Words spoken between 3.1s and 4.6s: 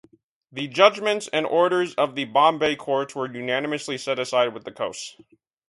were unanimously set aside